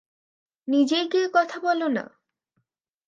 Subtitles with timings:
[0.67, 2.05] নিজেই গিয়ে কথা বলো না?